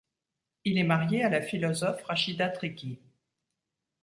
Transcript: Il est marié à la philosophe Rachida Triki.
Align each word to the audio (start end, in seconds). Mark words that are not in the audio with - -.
Il 0.65 0.79
est 0.79 0.83
marié 0.83 1.23
à 1.23 1.29
la 1.29 1.43
philosophe 1.43 2.01
Rachida 2.05 2.49
Triki. 2.49 2.97